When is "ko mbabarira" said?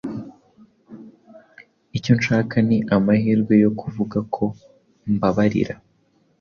4.35-5.73